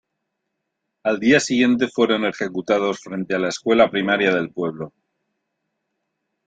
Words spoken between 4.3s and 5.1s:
del pueblo.